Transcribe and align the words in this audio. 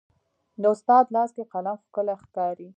د 0.61 0.63
استاد 0.73 1.05
لاس 1.15 1.29
کې 1.35 1.43
قلم 1.53 1.77
ښکلی 1.85 2.15
ښکاري. 2.21 2.69